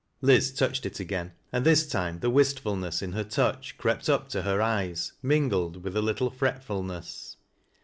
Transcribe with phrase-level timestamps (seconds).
[0.19, 4.41] Liz tonched it again, and this time the wistfulness ii her touch crept up to
[4.41, 7.37] her eyes, mingled with a little fiet fulness.